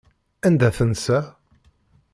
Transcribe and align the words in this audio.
Anda 0.47 0.69
tensa? 0.77 1.19